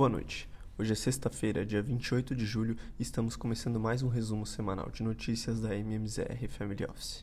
Boa 0.00 0.08
noite. 0.08 0.48
Hoje 0.78 0.92
é 0.92 0.96
sexta-feira, 0.96 1.66
dia 1.66 1.82
28 1.82 2.34
de 2.34 2.46
julho, 2.46 2.74
e 2.98 3.02
estamos 3.02 3.36
começando 3.36 3.78
mais 3.78 4.02
um 4.02 4.08
resumo 4.08 4.46
semanal 4.46 4.90
de 4.90 5.02
notícias 5.02 5.60
da 5.60 5.76
MMZR 5.76 6.48
Family 6.48 6.86
Office. 6.86 7.22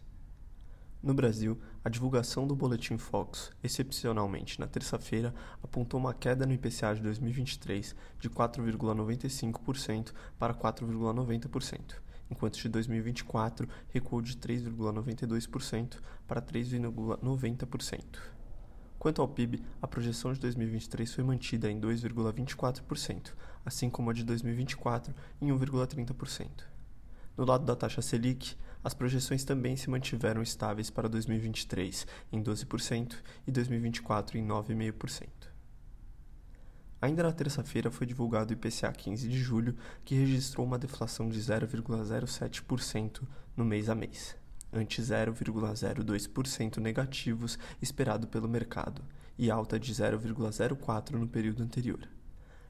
No 1.01 1.11
Brasil, 1.11 1.59
a 1.83 1.89
divulgação 1.89 2.45
do 2.45 2.55
Boletim 2.55 2.99
Fox, 2.99 3.49
excepcionalmente 3.63 4.59
na 4.59 4.67
terça-feira, 4.67 5.33
apontou 5.63 5.99
uma 5.99 6.13
queda 6.13 6.45
no 6.45 6.53
IPCA 6.53 6.93
de 6.93 7.01
2023 7.01 7.95
de 8.19 8.29
4,95% 8.29 10.13
para 10.37 10.53
4,90%, 10.53 11.95
enquanto 12.29 12.59
de 12.59 12.69
2024 12.69 13.67
recuou 13.89 14.21
de 14.21 14.37
3,92% 14.37 15.97
para 16.27 16.43
3,90%. 16.43 18.36
Quanto 18.99 19.21
ao 19.21 19.27
PIB, 19.27 19.63
a 19.81 19.87
projeção 19.87 20.33
de 20.33 20.39
2023 20.39 21.13
foi 21.13 21.23
mantida 21.23 21.69
em 21.69 21.79
2,24%, 21.79 23.33
assim 23.63 23.89
como 23.89 24.09
a 24.09 24.13
de 24.13 24.23
2024 24.23 25.13
em 25.39 25.49
1,30%. 25.49 26.63
No 27.37 27.45
lado 27.45 27.63
da 27.63 27.75
taxa 27.75 28.01
Selic, 28.01 28.55
as 28.83 28.95
projeções 28.95 29.43
também 29.43 29.75
se 29.75 29.89
mantiveram 29.89 30.41
estáveis 30.41 30.89
para 30.89 31.07
2023 31.07 32.07
em 32.31 32.41
12% 32.41 33.17
e 33.45 33.51
2024 33.51 34.37
em 34.37 34.47
9,5%. 34.47 35.27
Ainda 36.99 37.21
na 37.21 37.31
terça-feira 37.31 37.91
foi 37.91 38.07
divulgado 38.07 38.51
o 38.51 38.53
IPCA 38.53 38.91
15 38.91 39.29
de 39.29 39.37
julho, 39.37 39.77
que 40.03 40.15
registrou 40.15 40.65
uma 40.65 40.79
deflação 40.79 41.29
de 41.29 41.39
0,07% 41.39 43.21
no 43.55 43.63
mês 43.63 43.87
a 43.87 43.93
mês 43.93 44.35
ante 44.77 45.01
0,02% 45.01 46.77
negativos 46.77 47.57
esperado 47.81 48.27
pelo 48.27 48.47
mercado 48.47 49.01
e 49.37 49.51
alta 49.51 49.79
de 49.79 49.93
0,04% 49.93 51.11
no 51.11 51.27
período 51.27 51.63
anterior. 51.63 52.07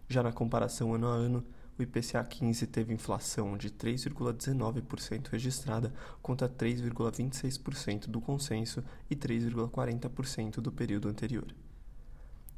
Já 0.09 0.23
na 0.23 0.31
comparação 0.31 0.93
ano 0.93 1.07
a 1.07 1.13
ano, 1.13 1.45
o 1.77 1.83
IPCA 1.83 2.23
15 2.23 2.65
teve 2.67 2.93
inflação 2.93 3.55
de 3.55 3.69
3,19% 3.69 5.27
registrada 5.27 5.93
contra 6.21 6.49
3,26% 6.49 8.07
do 8.07 8.19
consenso 8.19 8.83
e 9.09 9.15
3,40% 9.15 10.55
do 10.55 10.71
período 10.71 11.07
anterior. 11.07 11.53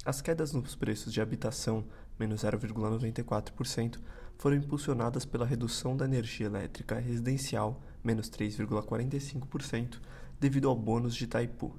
As 0.04 0.22
quedas 0.22 0.52
nos 0.52 0.74
preços 0.74 1.12
de 1.12 1.20
habitação, 1.20 1.84
menos 2.20 2.42
0,94%, 2.42 3.98
foram 4.36 4.56
impulsionadas 4.56 5.24
pela 5.24 5.46
redução 5.46 5.96
da 5.96 6.04
energia 6.04 6.46
elétrica 6.46 6.98
residencial, 6.98 7.80
menos 8.04 8.28
3,45%, 8.28 9.98
devido 10.38 10.68
ao 10.68 10.76
bônus 10.76 11.14
de 11.14 11.24
Itaipu. 11.24 11.74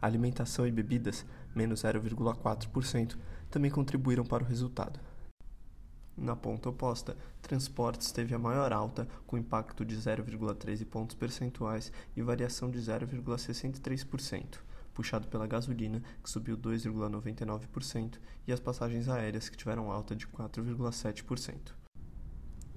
Alimentação 0.00 0.64
e 0.64 0.70
bebidas, 0.70 1.26
menos 1.54 1.82
0,4%, 1.82 3.16
também 3.50 3.70
contribuíram 3.70 4.24
para 4.24 4.44
o 4.44 4.46
resultado. 4.46 5.00
Na 6.16 6.36
ponta 6.36 6.68
oposta, 6.68 7.16
transportes 7.42 8.12
teve 8.12 8.34
a 8.34 8.38
maior 8.38 8.72
alta, 8.72 9.08
com 9.26 9.38
impacto 9.38 9.84
de 9.84 9.96
0,13 9.96 10.84
pontos 10.86 11.16
percentuais 11.16 11.92
e 12.16 12.22
variação 12.22 12.70
de 12.70 12.78
0,63%, 12.78 14.58
puxado 14.98 15.28
pela 15.28 15.46
gasolina, 15.46 16.02
que 16.20 16.28
subiu 16.28 16.58
2,99%, 16.58 18.18
e 18.48 18.52
as 18.52 18.58
passagens 18.58 19.08
aéreas, 19.08 19.48
que 19.48 19.56
tiveram 19.56 19.92
alta 19.92 20.16
de 20.16 20.26
4,7%. 20.26 21.72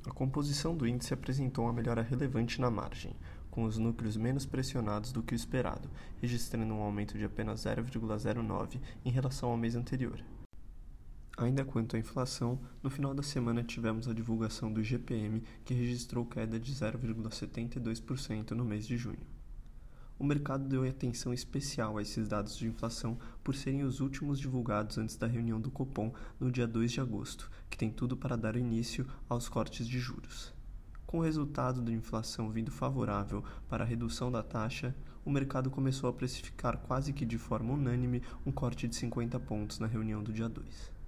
A 0.05 0.11
composição 0.11 0.77
do 0.77 0.87
índice 0.87 1.15
apresentou 1.15 1.65
uma 1.65 1.73
melhora 1.73 2.03
relevante 2.03 2.61
na 2.61 2.69
margem, 2.69 3.15
com 3.49 3.63
os 3.63 3.79
núcleos 3.79 4.15
menos 4.17 4.45
pressionados 4.45 5.11
do 5.11 5.23
que 5.23 5.33
o 5.33 5.35
esperado, 5.35 5.89
registrando 6.21 6.71
um 6.71 6.81
aumento 6.81 7.17
de 7.17 7.25
apenas 7.25 7.65
0,09 7.65 8.79
em 9.03 9.09
relação 9.09 9.49
ao 9.49 9.57
mês 9.57 9.75
anterior. 9.75 10.23
Ainda 11.39 11.65
quanto 11.65 11.95
à 11.95 11.99
inflação, 11.99 12.61
no 12.83 12.91
final 12.91 13.15
da 13.15 13.23
semana 13.23 13.63
tivemos 13.63 14.07
a 14.07 14.13
divulgação 14.13 14.71
do 14.71 14.83
GPM, 14.83 15.41
que 15.65 15.73
registrou 15.73 16.23
queda 16.23 16.59
de 16.59 16.71
0,72% 16.71 18.51
no 18.51 18.63
mês 18.63 18.85
de 18.85 18.95
junho. 18.95 19.40
O 20.21 20.23
mercado 20.23 20.69
deu 20.69 20.87
atenção 20.87 21.33
especial 21.33 21.97
a 21.97 22.01
esses 22.03 22.27
dados 22.27 22.55
de 22.55 22.67
inflação 22.67 23.17
por 23.43 23.55
serem 23.55 23.81
os 23.81 24.01
últimos 24.01 24.39
divulgados 24.39 24.99
antes 24.99 25.15
da 25.15 25.25
reunião 25.25 25.59
do 25.59 25.71
Copom 25.71 26.13
no 26.39 26.51
dia 26.51 26.67
2 26.67 26.91
de 26.91 27.01
agosto, 27.01 27.49
que 27.71 27.75
tem 27.75 27.89
tudo 27.89 28.15
para 28.15 28.37
dar 28.37 28.55
início 28.55 29.07
aos 29.27 29.49
cortes 29.49 29.87
de 29.87 29.97
juros. 29.97 30.53
Com 31.07 31.17
o 31.17 31.23
resultado 31.23 31.81
da 31.81 31.91
inflação 31.91 32.51
vindo 32.51 32.69
favorável 32.69 33.43
para 33.67 33.83
a 33.83 33.87
redução 33.87 34.31
da 34.31 34.43
taxa, 34.43 34.95
o 35.25 35.31
mercado 35.31 35.71
começou 35.71 36.07
a 36.07 36.13
precificar 36.13 36.77
quase 36.77 37.13
que 37.13 37.25
de 37.25 37.39
forma 37.39 37.73
unânime 37.73 38.21
um 38.45 38.51
corte 38.51 38.87
de 38.87 38.95
50 38.95 39.39
pontos 39.39 39.79
na 39.79 39.87
reunião 39.87 40.21
do 40.21 40.31
dia 40.31 40.47
2. 40.47 41.00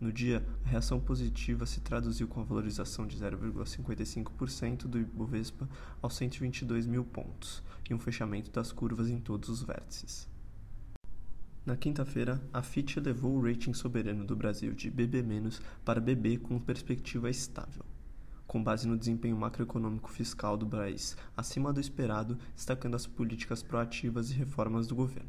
No 0.00 0.12
dia, 0.12 0.46
a 0.64 0.68
reação 0.68 1.00
positiva 1.00 1.66
se 1.66 1.80
traduziu 1.80 2.28
com 2.28 2.40
a 2.40 2.44
valorização 2.44 3.04
de 3.04 3.16
0,55% 3.18 4.82
do 4.86 5.00
Ibovespa 5.00 5.68
aos 6.00 6.14
122 6.14 6.86
mil 6.86 7.04
pontos 7.04 7.64
e 7.90 7.94
um 7.94 7.98
fechamento 7.98 8.48
das 8.52 8.70
curvas 8.70 9.10
em 9.10 9.18
todos 9.18 9.48
os 9.48 9.60
vértices. 9.60 10.28
Na 11.66 11.76
quinta-feira, 11.76 12.40
a 12.52 12.62
Fitch 12.62 12.96
elevou 12.96 13.34
o 13.34 13.42
rating 13.42 13.74
soberano 13.74 14.24
do 14.24 14.36
Brasil 14.36 14.72
de 14.72 14.88
BB- 14.88 15.24
para 15.84 16.00
BB 16.00 16.38
com 16.38 16.60
perspectiva 16.60 17.28
estável, 17.28 17.84
com 18.46 18.62
base 18.62 18.86
no 18.86 18.96
desempenho 18.96 19.36
macroeconômico 19.36 20.10
fiscal 20.10 20.56
do 20.56 20.66
país 20.66 21.16
acima 21.36 21.72
do 21.72 21.80
esperado, 21.80 22.38
destacando 22.54 22.94
as 22.94 23.06
políticas 23.06 23.64
proativas 23.64 24.30
e 24.30 24.34
reformas 24.34 24.86
do 24.86 24.94
governo. 24.94 25.28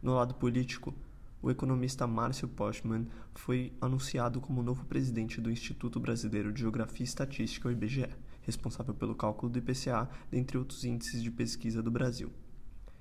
No 0.00 0.14
lado 0.14 0.34
político, 0.34 0.94
o 1.40 1.50
economista 1.50 2.06
Márcio 2.06 2.48
Postman 2.48 3.06
foi 3.34 3.72
anunciado 3.80 4.40
como 4.40 4.62
novo 4.62 4.84
presidente 4.84 5.40
do 5.40 5.50
Instituto 5.50 6.00
Brasileiro 6.00 6.52
de 6.52 6.60
Geografia 6.60 7.04
e 7.04 7.08
Estatística, 7.08 7.68
o 7.68 7.70
IBGE, 7.70 8.08
responsável 8.42 8.92
pelo 8.94 9.14
cálculo 9.14 9.52
do 9.52 9.58
IPCA, 9.58 10.08
dentre 10.30 10.58
outros 10.58 10.84
índices 10.84 11.22
de 11.22 11.30
pesquisa 11.30 11.82
do 11.82 11.90
Brasil. 11.90 12.32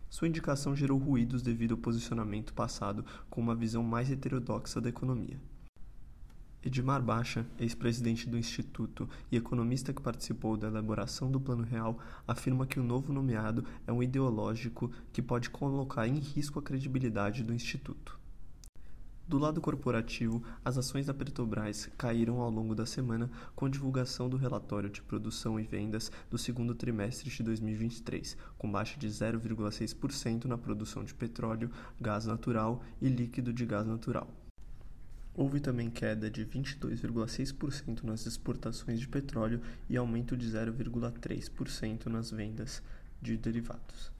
Sua 0.10 0.28
indicação 0.28 0.76
gerou 0.76 0.98
ruídos 0.98 1.42
devido 1.42 1.74
ao 1.74 1.78
posicionamento 1.78 2.54
passado 2.54 3.04
com 3.30 3.42
uma 3.42 3.56
visão 3.56 3.84
mais 3.84 4.10
heterodoxa 4.12 4.80
da 4.80 4.90
economia. 4.90 5.40
Edmar 6.64 7.02
Baixa, 7.02 7.46
ex-presidente 7.60 8.30
do 8.30 8.38
Instituto 8.38 9.10
e 9.32 9.38
economista 9.38 9.94
que 9.94 10.02
participou 10.02 10.58
da 10.58 10.68
elaboração 10.68 11.32
do 11.32 11.40
Plano 11.40 11.64
Real, 11.64 11.98
afirma 12.28 12.68
que 12.68 12.80
o 12.80 12.84
novo 12.84 13.14
nomeado 13.14 13.64
é 13.86 13.92
um 13.92 14.04
ideológico 14.04 14.92
que 15.14 15.22
pode 15.22 15.50
colocar 15.50 16.08
em 16.08 16.20
risco 16.20 16.60
a 16.60 16.64
credibilidade 16.64 17.44
do 17.44 17.54
Instituto. 17.54 18.20
Do 19.28 19.38
lado 19.38 19.60
corporativo, 19.60 20.42
as 20.64 20.78
ações 20.78 21.06
da 21.06 21.14
Petrobras 21.14 21.90
caíram 21.98 22.40
ao 22.40 22.50
longo 22.50 22.74
da 22.74 22.86
semana 22.86 23.30
com 23.54 23.66
a 23.66 23.70
divulgação 23.70 24.30
do 24.30 24.38
relatório 24.38 24.90
de 24.90 25.02
produção 25.02 25.60
e 25.60 25.64
vendas 25.64 26.10
do 26.30 26.38
segundo 26.38 26.74
trimestre 26.74 27.30
de 27.30 27.44
2023, 27.44 28.38
com 28.58 28.72
baixa 28.72 28.98
de 28.98 29.06
0,6% 29.06 30.46
na 30.46 30.58
produção 30.58 31.04
de 31.04 31.14
petróleo, 31.14 31.70
gás 32.00 32.26
natural 32.26 32.82
e 33.02 33.10
líquido 33.10 33.52
de 33.52 33.66
gás 33.66 33.86
natural. 33.86 34.30
Houve 35.34 35.60
também 35.60 35.90
queda 35.90 36.32
de 36.32 36.46
22,6% 36.46 38.04
nas 38.04 38.26
exportações 38.26 38.98
de 38.98 39.10
petróleo 39.10 39.62
e 39.90 39.98
aumento 39.98 40.38
de 40.38 40.48
0,3% 40.48 42.06
nas 42.06 42.32
vendas 42.32 42.82
de 43.22 43.36
derivados. 43.36 44.17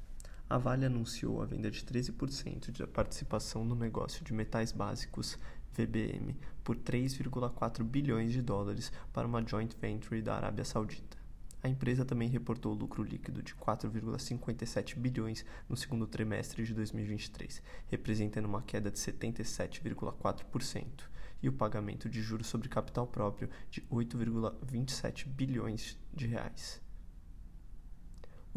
A 0.50 0.58
Vale 0.58 0.86
anunciou 0.86 1.42
a 1.42 1.46
venda 1.46 1.70
de 1.70 1.84
13% 1.84 2.72
de 2.72 2.88
participação 2.88 3.66
no 3.66 3.76
negócio 3.76 4.24
de 4.24 4.32
metais 4.32 4.72
básicos 4.72 5.38
VBM 5.74 6.38
por 6.64 6.78
3,4 6.78 7.84
bilhões 7.84 8.32
de 8.32 8.42
dólares 8.42 8.90
para 9.12 9.28
uma 9.28 9.46
joint 9.46 9.76
venture 9.76 10.22
da 10.22 10.38
Arábia 10.38 10.64
Saudita. 10.64 11.18
A 11.62 11.68
empresa 11.68 12.06
também 12.06 12.30
reportou 12.30 12.74
lucro 12.74 13.04
líquido 13.04 13.44
de 13.44 13.54
4,57 13.56 14.96
bilhões 14.96 15.44
no 15.68 15.76
segundo 15.76 16.08
trimestre 16.08 16.64
de 16.64 16.74
2023, 16.74 17.62
representando 17.88 18.46
uma 18.46 18.62
queda 18.62 18.90
de 18.90 19.00
77,4%, 19.00 21.10
e 21.44 21.50
o 21.50 21.54
pagamento 21.54 22.08
de 22.08 22.22
juros 22.22 22.48
sobre 22.48 22.70
capital 22.70 23.06
próprio 23.06 23.50
de 23.70 23.82
8,27 23.82 25.28
bilhões 25.28 26.00
de 26.14 26.26
reais 26.26 26.87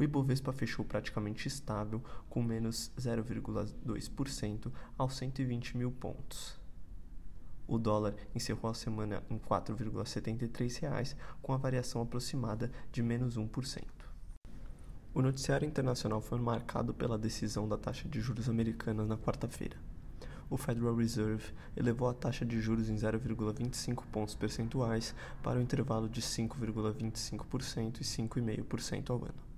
o 0.01 0.03
Ibovespa 0.03 0.51
fechou 0.51 0.83
praticamente 0.83 1.47
estável, 1.47 2.03
com 2.31 2.43
menos 2.43 2.91
0,2% 2.99 4.73
aos 4.97 5.15
120 5.15 5.77
mil 5.77 5.93
pontos. 5.93 6.59
O 7.69 7.79
dólar 7.79 8.15
encerrou 8.35 8.71
a 8.71 8.75
semana 8.75 9.23
em 9.29 9.35
R$ 9.35 9.43
4,73, 9.47 11.15
com 11.43 11.53
a 11.53 11.59
variação 11.59 12.01
aproximada 12.01 12.73
de 12.91 13.03
menos 13.03 13.37
1%. 13.37 13.85
O 15.13 15.21
noticiário 15.21 15.69
internacional 15.69 16.23
foi 16.23 16.39
marcado 16.41 16.95
pela 16.95 17.19
decisão 17.19 17.69
da 17.69 17.77
taxa 17.77 18.09
de 18.09 18.23
juros 18.23 18.49
americana 18.49 19.05
na 19.05 19.19
quarta-feira. 19.19 19.77
O 20.49 20.57
Federal 20.57 20.97
Reserve 20.97 21.53
elevou 21.77 22.09
a 22.09 22.15
taxa 22.15 22.47
de 22.47 22.59
juros 22.59 22.89
em 22.89 22.95
0,25 22.95 24.03
pontos 24.11 24.35
percentuais 24.35 25.15
para 25.43 25.59
o 25.59 25.63
intervalo 25.63 26.09
de 26.09 26.23
5,25% 26.23 28.01
e 28.01 28.05
5,5% 28.05 29.11
ao 29.11 29.25
ano. 29.27 29.50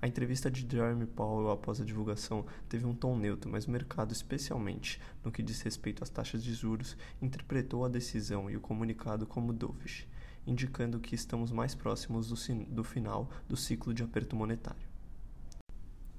A 0.00 0.06
entrevista 0.06 0.50
de 0.50 0.66
Jeremy 0.70 1.06
Powell 1.06 1.50
após 1.50 1.80
a 1.80 1.84
divulgação 1.84 2.44
teve 2.68 2.84
um 2.84 2.94
tom 2.94 3.16
neutro, 3.16 3.50
mas 3.50 3.66
o 3.66 3.70
mercado, 3.70 4.12
especialmente 4.12 5.00
no 5.24 5.32
que 5.32 5.42
diz 5.42 5.62
respeito 5.62 6.02
às 6.02 6.10
taxas 6.10 6.44
de 6.44 6.52
juros, 6.52 6.96
interpretou 7.20 7.84
a 7.84 7.88
decisão 7.88 8.50
e 8.50 8.56
o 8.56 8.60
comunicado 8.60 9.26
como 9.26 9.54
dovish, 9.54 10.06
indicando 10.46 11.00
que 11.00 11.14
estamos 11.14 11.50
mais 11.50 11.74
próximos 11.74 12.28
do, 12.28 12.64
do 12.66 12.84
final 12.84 13.30
do 13.48 13.56
ciclo 13.56 13.94
de 13.94 14.02
aperto 14.02 14.36
monetário. 14.36 14.86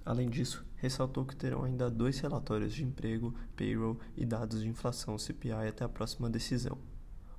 Além 0.03 0.27
disso, 0.27 0.65
ressaltou 0.77 1.25
que 1.25 1.35
terão 1.35 1.63
ainda 1.63 1.89
dois 1.89 2.19
relatórios 2.19 2.73
de 2.73 2.83
emprego, 2.83 3.35
payroll 3.55 3.99
e 4.15 4.25
dados 4.25 4.61
de 4.61 4.67
inflação 4.69 5.17
CPI 5.19 5.67
até 5.67 5.83
a 5.83 5.89
próxima 5.89 6.29
decisão, 6.29 6.79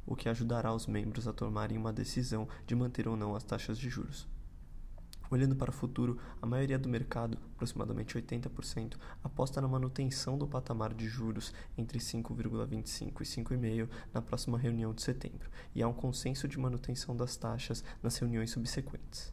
o 0.07 0.15
que 0.15 0.29
ajudará 0.29 0.73
os 0.73 0.87
membros 0.87 1.27
a 1.27 1.33
tomarem 1.33 1.77
uma 1.77 1.93
decisão 1.93 2.47
de 2.65 2.77
manter 2.77 3.09
ou 3.09 3.17
não 3.17 3.35
as 3.35 3.43
taxas 3.43 3.77
de 3.77 3.89
juros. 3.89 4.29
Olhando 5.31 5.55
para 5.55 5.71
o 5.71 5.75
futuro, 5.75 6.19
a 6.41 6.47
maioria 6.47 6.79
do 6.79 6.89
mercado, 6.89 7.37
aproximadamente 7.55 8.15
80%, 8.15 8.97
aposta 9.23 9.61
na 9.61 9.69
manutenção 9.69 10.39
do 10.39 10.49
patamar 10.49 10.95
de 10.95 11.07
juros 11.07 11.53
entre 11.77 11.99
5,25 11.99 13.21
e 13.21 13.25
5,5 13.25 13.89
na 14.13 14.23
próxima 14.23 14.57
reunião 14.57 14.95
de 14.95 15.03
setembro, 15.03 15.51
e 15.75 15.83
há 15.83 15.89
um 15.89 15.93
consenso 15.93 16.49
de 16.49 16.59
manutenção 16.59 17.15
das 17.15 17.37
taxas 17.37 17.85
nas 18.03 18.17
reuniões 18.17 18.51
subsequentes. 18.53 19.31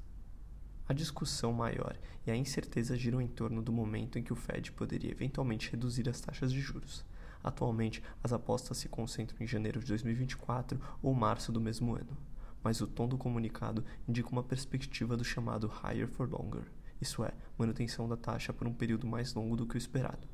A 0.87 0.93
discussão 0.93 1.53
maior 1.53 1.97
e 2.27 2.31
a 2.31 2.35
incerteza 2.35 2.97
giram 2.97 3.21
em 3.21 3.27
torno 3.27 3.61
do 3.61 3.71
momento 3.71 4.19
em 4.19 4.23
que 4.23 4.33
o 4.33 4.35
Fed 4.35 4.73
poderia 4.73 5.11
eventualmente 5.11 5.71
reduzir 5.71 6.09
as 6.09 6.19
taxas 6.19 6.51
de 6.51 6.59
juros. 6.59 7.05
Atualmente, 7.41 8.03
as 8.21 8.33
apostas 8.33 8.79
se 8.79 8.89
concentram 8.89 9.37
em 9.39 9.47
janeiro 9.47 9.79
de 9.79 9.85
2024 9.85 10.79
ou 11.01 11.13
março 11.13 11.51
do 11.51 11.61
mesmo 11.61 11.95
ano 11.95 12.34
mas 12.65 12.81
o 12.81 12.87
tom 12.87 13.07
do 13.07 13.15
comunicado 13.15 13.85
indica 14.07 14.31
uma 14.31 14.41
perspectiva 14.41 15.15
do 15.15 15.23
chamado 15.23 15.67
higher 15.67 16.07
for 16.07 16.27
longer, 16.27 16.63
isso 16.99 17.23
é, 17.23 17.31
manutenção 17.59 18.09
da 18.09 18.17
taxa 18.17 18.51
por 18.51 18.65
um 18.65 18.73
período 18.73 19.05
mais 19.05 19.35
longo 19.35 19.55
do 19.55 19.67
que 19.67 19.75
o 19.75 19.77
esperado. 19.77 20.27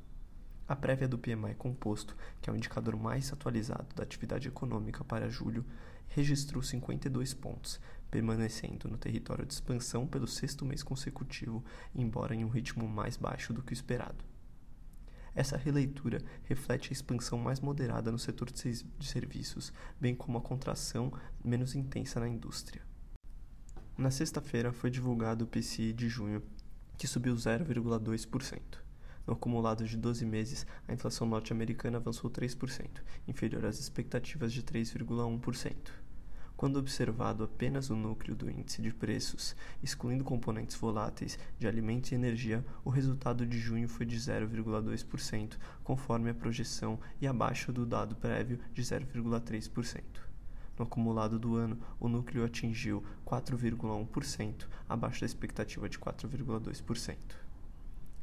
A 0.65 0.73
prévia 0.73 1.09
do 1.09 1.17
PMI 1.17 1.55
composto, 1.57 2.15
que 2.41 2.49
é 2.49 2.53
o 2.53 2.55
indicador 2.55 2.95
mais 2.95 3.33
atualizado 3.33 3.93
da 3.93 4.03
atividade 4.03 4.47
econômica 4.47 5.03
para 5.03 5.27
julho, 5.27 5.65
registrou 6.07 6.63
52 6.63 7.33
pontos, 7.33 7.81
permanecendo 8.09 8.87
no 8.87 8.97
território 8.97 9.45
de 9.45 9.53
expansão 9.53 10.07
pelo 10.07 10.25
sexto 10.25 10.65
mês 10.65 10.81
consecutivo, 10.81 11.61
embora 11.93 12.33
em 12.33 12.45
um 12.45 12.49
ritmo 12.49 12.87
mais 12.87 13.17
baixo 13.17 13.51
do 13.51 13.61
que 13.61 13.73
o 13.73 13.75
esperado. 13.75 14.30
Essa 15.33 15.55
releitura 15.55 16.19
reflete 16.43 16.89
a 16.89 16.93
expansão 16.93 17.37
mais 17.37 17.61
moderada 17.61 18.11
no 18.11 18.19
setor 18.19 18.51
de 18.51 18.85
serviços, 18.99 19.71
bem 19.99 20.13
como 20.13 20.37
a 20.37 20.41
contração 20.41 21.11
menos 21.43 21.73
intensa 21.73 22.19
na 22.19 22.27
indústria. 22.27 22.81
Na 23.97 24.11
sexta-feira 24.11 24.73
foi 24.73 24.89
divulgado 24.89 25.45
o 25.45 25.47
PCI 25.47 25.93
de 25.93 26.09
junho, 26.09 26.43
que 26.97 27.07
subiu 27.07 27.33
0,2%. 27.35 28.59
No 29.25 29.33
acumulado 29.33 29.85
de 29.85 29.95
12 29.95 30.25
meses, 30.25 30.65
a 30.87 30.93
inflação 30.93 31.27
norte-americana 31.27 31.97
avançou 31.97 32.29
3%, 32.29 32.89
inferior 33.27 33.65
às 33.65 33.79
expectativas 33.79 34.51
de 34.51 34.63
3,1%. 34.63 36.00
Quando 36.61 36.77
observado 36.77 37.43
apenas 37.43 37.89
o 37.89 37.95
núcleo 37.95 38.35
do 38.35 38.47
índice 38.47 38.83
de 38.83 38.93
preços, 38.93 39.55
excluindo 39.81 40.23
componentes 40.23 40.75
voláteis 40.75 41.39
de 41.57 41.67
alimentos 41.67 42.11
e 42.11 42.13
energia, 42.13 42.63
o 42.85 42.91
resultado 42.91 43.47
de 43.47 43.57
junho 43.57 43.89
foi 43.89 44.05
de 44.05 44.15
0,2%, 44.15 45.57
conforme 45.83 46.29
a 46.29 46.35
projeção, 46.35 46.99
e 47.19 47.25
abaixo 47.25 47.73
do 47.73 47.83
dado 47.83 48.15
prévio 48.15 48.59
de 48.75 48.83
0,3%. 48.83 50.03
No 50.77 50.83
acumulado 50.85 51.39
do 51.39 51.55
ano, 51.55 51.79
o 51.99 52.07
núcleo 52.07 52.45
atingiu 52.45 53.03
4,1%, 53.25 54.67
abaixo 54.87 55.21
da 55.21 55.25
expectativa 55.25 55.89
de 55.89 55.97
4,2%. 55.97 57.17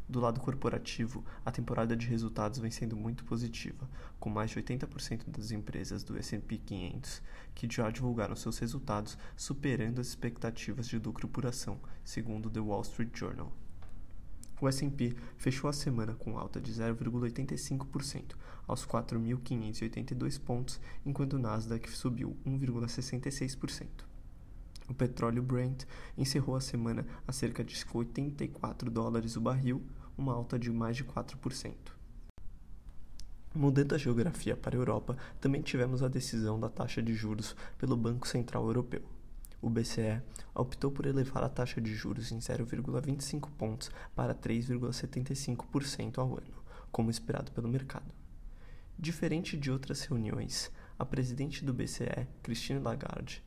Do 0.09 0.21
lado 0.21 0.41
corporativo, 0.41 1.23
a 1.45 1.53
temporada 1.53 1.95
de 1.95 2.07
resultados 2.07 2.59
vem 2.59 2.71
sendo 2.71 2.97
muito 2.97 3.25
positiva, 3.25 3.87
com 4.19 4.31
mais 4.31 4.51
de 4.51 4.57
80% 4.57 5.29
das 5.29 5.51
empresas 5.51 6.03
do 6.03 6.17
S&P 6.17 6.57
500 6.57 7.23
que 7.55 7.69
já 7.71 7.91
divulgaram 7.91 8.35
seus 8.35 8.59
resultados, 8.59 9.19
superando 9.37 10.01
as 10.01 10.07
expectativas 10.07 10.89
de 10.89 10.99
lucro 10.99 11.29
por 11.29 11.45
ação, 11.45 11.79
segundo 12.03 12.49
The 12.49 12.59
Wall 12.59 12.81
Street 12.81 13.15
Journal. 13.15 13.53
O 14.63 14.67
S&P 14.67 15.15
fechou 15.37 15.69
a 15.69 15.75
semana 15.75 16.15
com 16.15 16.39
alta 16.39 16.59
de 16.59 16.73
0,85% 16.73 18.35
aos 18.67 18.87
4.582 18.87 20.41
pontos, 20.41 20.81
enquanto 21.05 21.35
o 21.35 21.39
Nasdaq 21.39 21.91
subiu 21.91 22.35
1,66%. 22.47 24.08
O 24.89 24.95
petróleo 24.95 25.43
Brent 25.43 25.85
encerrou 26.17 26.57
a 26.57 26.61
semana 26.61 27.07
a 27.27 27.33
cerca 27.33 27.63
de 27.63 27.77
84 27.93 28.91
dólares 28.91 29.37
o 29.37 29.41
barril, 29.41 29.87
uma 30.17 30.33
alta 30.33 30.59
de 30.59 30.71
mais 30.71 30.97
de 30.97 31.05
4%. 31.05 31.75
Mudando 33.55 33.95
a 33.95 33.99
geografia 33.99 34.57
para 34.57 34.77
a 34.77 34.79
Europa, 34.79 35.17
também 35.41 35.61
tivemos 35.61 36.03
a 36.03 36.09
decisão 36.09 36.59
da 36.59 36.69
taxa 36.69 37.03
de 37.03 37.13
juros 37.13 37.55
pelo 37.77 37.97
Banco 37.97 38.27
Central 38.27 38.65
Europeu. 38.67 39.03
O 39.61 39.69
BCE 39.69 40.23
optou 40.55 40.91
por 40.91 41.05
elevar 41.05 41.43
a 41.43 41.49
taxa 41.49 41.81
de 41.81 41.95
juros 41.95 42.31
em 42.31 42.39
0,25 42.39 43.51
pontos 43.59 43.91
para 44.15 44.35
3,75% 44.35 46.19
ao 46.19 46.33
ano, 46.33 46.63
como 46.91 47.11
esperado 47.11 47.51
pelo 47.53 47.69
mercado. 47.69 48.15
Diferente 48.97 49.57
de 49.57 49.71
outras 49.71 50.03
reuniões, 50.03 50.71
a 50.99 51.05
presidente 51.05 51.65
do 51.65 51.75
BCE, 51.75 52.27
Christine 52.43 52.81
Lagarde, 52.81 53.43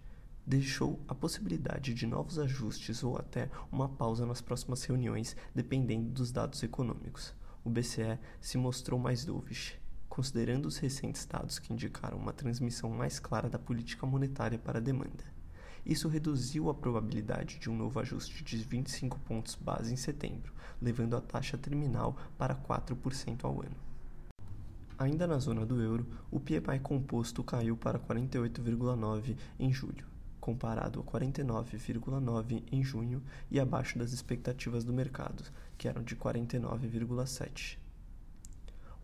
deixou 0.45 0.99
a 1.07 1.15
possibilidade 1.15 1.93
de 1.93 2.05
novos 2.05 2.39
ajustes 2.39 3.03
ou 3.03 3.17
até 3.17 3.49
uma 3.71 3.87
pausa 3.87 4.25
nas 4.25 4.41
próximas 4.41 4.83
reuniões, 4.83 5.35
dependendo 5.53 6.09
dos 6.09 6.31
dados 6.31 6.61
econômicos. 6.63 7.33
O 7.63 7.69
BCE 7.69 8.17
se 8.39 8.57
mostrou 8.57 8.99
mais 8.99 9.23
dovish, 9.23 9.79
considerando 10.09 10.65
os 10.65 10.77
recentes 10.77 11.25
dados 11.25 11.59
que 11.59 11.71
indicaram 11.71 12.17
uma 12.17 12.33
transmissão 12.33 12.89
mais 12.89 13.19
clara 13.19 13.49
da 13.49 13.59
política 13.59 14.05
monetária 14.05 14.57
para 14.57 14.79
a 14.79 14.81
demanda. 14.81 15.23
Isso 15.85 16.07
reduziu 16.07 16.69
a 16.69 16.73
probabilidade 16.73 17.57
de 17.57 17.69
um 17.69 17.75
novo 17.75 17.99
ajuste 17.99 18.43
de 18.43 18.57
25 18.57 19.19
pontos 19.19 19.55
base 19.55 19.93
em 19.93 19.97
setembro, 19.97 20.53
levando 20.81 21.15
a 21.15 21.21
taxa 21.21 21.57
terminal 21.57 22.15
para 22.37 22.55
4% 22.55 23.43
ao 23.43 23.61
ano. 23.61 23.75
Ainda 24.97 25.25
na 25.25 25.39
zona 25.39 25.65
do 25.65 25.81
euro, 25.81 26.05
o 26.29 26.39
PMI 26.39 26.79
composto 26.81 27.43
caiu 27.43 27.75
para 27.75 27.97
48,9 27.97 29.35
em 29.59 29.73
julho, 29.73 30.05
comparado 30.41 30.99
a 30.99 31.03
49,9 31.03 32.63
em 32.71 32.83
junho 32.83 33.23
e 33.49 33.59
abaixo 33.59 33.99
das 33.99 34.11
expectativas 34.11 34.83
do 34.83 34.91
mercado, 34.91 35.43
que 35.77 35.87
eram 35.87 36.03
de 36.03 36.15
49,7. 36.15 37.77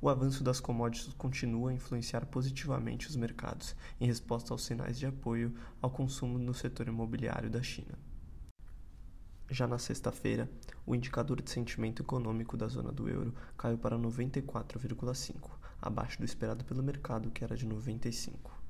O 0.02 0.10
avanço 0.10 0.44
das 0.44 0.60
commodities 0.60 1.14
continua 1.14 1.70
a 1.70 1.74
influenciar 1.74 2.26
positivamente 2.26 3.08
os 3.08 3.16
mercados, 3.16 3.76
em 4.00 4.08
resposta 4.08 4.54
aos 4.54 4.66
sinais 4.66 4.98
de 4.98 5.06
apoio 5.06 5.56
ao 5.82 5.90
consumo 5.90 6.38
no 6.38 6.54
setor 6.54 6.88
imobiliário 6.88 7.50
da 7.50 7.64
China. 7.64 7.98
Já 9.50 9.66
na 9.66 9.78
sexta-feira, 9.78 10.50
o 10.86 10.94
indicador 10.94 11.42
de 11.42 11.50
sentimento 11.50 12.02
econômico 12.02 12.58
da 12.58 12.68
zona 12.68 12.92
do 12.92 13.08
euro 13.08 13.34
caiu 13.56 13.78
para 13.78 13.98
94,5, 13.98 15.52
abaixo 15.82 16.20
do 16.20 16.26
esperado 16.26 16.66
pelo 16.66 16.84
mercado, 16.84 17.32
que 17.32 17.44
era 17.44 17.56
de 17.56 17.66
95. 17.66 18.67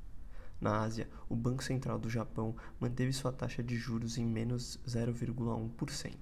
Na 0.60 0.82
Ásia, 0.82 1.08
o 1.30 1.36
Banco 1.36 1.64
Central 1.64 2.00
do 2.00 2.10
Japão 2.10 2.56
manteve 2.80 3.14
sua 3.14 3.32
taxa 3.32 3.62
de 3.62 3.76
juros 3.76 4.18
em 4.18 4.26
menos 4.26 4.80
0,1%. 4.88 6.16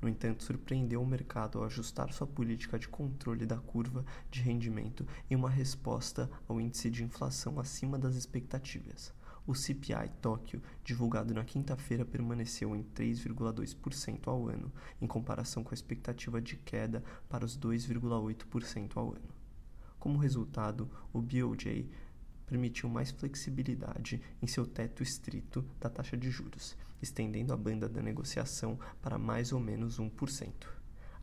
No 0.00 0.08
entanto, 0.08 0.42
surpreendeu 0.42 1.02
o 1.02 1.06
mercado 1.06 1.58
ao 1.58 1.64
ajustar 1.64 2.12
sua 2.12 2.26
política 2.26 2.78
de 2.78 2.88
controle 2.88 3.46
da 3.46 3.56
curva 3.56 4.04
de 4.30 4.40
rendimento 4.40 5.06
em 5.30 5.34
uma 5.34 5.48
resposta 5.48 6.30
ao 6.48 6.60
índice 6.60 6.90
de 6.90 7.04
inflação 7.04 7.58
acima 7.60 7.98
das 7.98 8.14
expectativas. 8.14 9.12
O 9.46 9.54
CPI 9.54 10.10
Tóquio, 10.22 10.62
divulgado 10.82 11.34
na 11.34 11.44
quinta-feira, 11.44 12.04
permaneceu 12.04 12.74
em 12.74 12.82
3,2% 12.82 14.28
ao 14.28 14.48
ano, 14.48 14.72
em 15.00 15.06
comparação 15.06 15.62
com 15.62 15.70
a 15.70 15.74
expectativa 15.74 16.40
de 16.40 16.56
queda 16.56 17.04
para 17.28 17.44
os 17.44 17.58
2,8% 17.58 18.96
ao 18.96 19.10
ano. 19.10 19.34
Como 19.98 20.18
resultado, 20.18 20.90
o 21.12 21.20
BOJ 21.20 21.90
permitiu 22.46 22.88
mais 22.88 23.10
flexibilidade 23.10 24.20
em 24.42 24.46
seu 24.46 24.66
teto 24.66 25.02
estrito 25.02 25.64
da 25.80 25.88
taxa 25.88 26.16
de 26.16 26.30
juros, 26.30 26.76
estendendo 27.02 27.52
a 27.52 27.56
banda 27.56 27.88
da 27.88 28.02
negociação 28.02 28.78
para 29.00 29.18
mais 29.18 29.52
ou 29.52 29.60
menos 29.60 29.98
1%. 29.98 30.52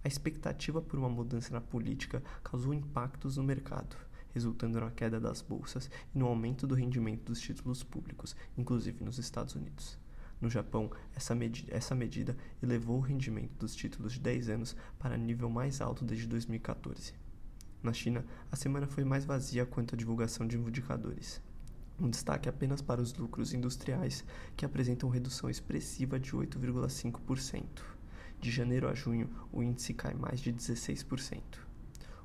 A 0.03 0.07
expectativa 0.07 0.81
por 0.81 0.97
uma 0.97 1.09
mudança 1.09 1.53
na 1.53 1.61
política 1.61 2.23
causou 2.43 2.73
impactos 2.73 3.37
no 3.37 3.43
mercado, 3.43 3.95
resultando 4.33 4.79
na 4.79 4.89
queda 4.89 5.19
das 5.19 5.41
bolsas 5.41 5.89
e 6.13 6.17
no 6.17 6.25
aumento 6.25 6.65
do 6.65 6.73
rendimento 6.73 7.25
dos 7.25 7.39
títulos 7.39 7.83
públicos, 7.83 8.35
inclusive 8.57 9.03
nos 9.03 9.19
Estados 9.19 9.55
Unidos. 9.55 9.99
No 10.39 10.49
Japão, 10.49 10.89
essa, 11.15 11.37
essa 11.67 11.93
medida 11.93 12.35
elevou 12.63 12.97
o 12.97 13.01
rendimento 13.01 13.53
dos 13.59 13.75
títulos 13.75 14.13
de 14.13 14.19
10 14.19 14.49
anos 14.49 14.75
para 14.97 15.15
nível 15.15 15.49
mais 15.51 15.81
alto 15.81 16.03
desde 16.03 16.25
2014. 16.25 17.20
Na 17.83 17.91
China, 17.91 18.23
a 18.51 18.55
semana 18.55 18.85
foi 18.85 19.03
mais 19.03 19.25
vazia 19.25 19.65
quanto 19.65 19.95
à 19.95 19.97
divulgação 19.97 20.45
de 20.45 20.55
indicadores. 20.55 21.41
Um 21.99 22.11
destaque 22.11 22.47
apenas 22.47 22.79
para 22.79 23.01
os 23.01 23.11
lucros 23.15 23.55
industriais, 23.55 24.23
que 24.55 24.63
apresentam 24.63 25.09
redução 25.09 25.49
expressiva 25.49 26.19
de 26.19 26.31
8,5%, 26.31 27.81
De 28.39 28.51
janeiro 28.51 28.87
a 28.87 28.93
junho, 28.93 29.27
o 29.51 29.63
índice 29.63 29.95
cai 29.95 30.13
mais 30.13 30.39
de 30.39 30.53
16%. 30.53 31.41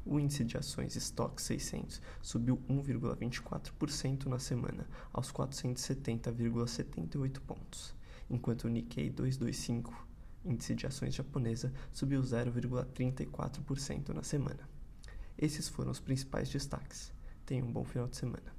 O 0.05 0.21
índice 0.21 0.45
de 0.45 0.59
ações 0.59 0.95
Stock 0.95 1.41
600 1.41 2.03
subiu 2.21 2.61
1,24% 2.69 4.27
na 4.27 4.39
semana, 4.39 4.87
aos 5.11 5.33
470,78 5.33 7.41
pontos, 7.41 7.95
enquanto 8.29 8.65
o 8.65 8.69
Nikkei 8.69 9.09
225, 9.09 10.07
índice 10.45 10.75
de 10.75 10.87
ações 10.87 11.15
japonesa, 11.15 11.73
subiu 11.93 12.21
0,34% 12.21 14.11
na 14.11 14.23
semana. 14.23 14.76
Esses 15.39 15.69
foram 15.69 15.91
os 15.91 16.01
principais 16.01 16.49
destaques. 16.49 17.13
Tenha 17.45 17.65
um 17.65 17.73
bom 17.73 17.85
final 17.85 18.09
de 18.09 18.17
semana. 18.17 18.56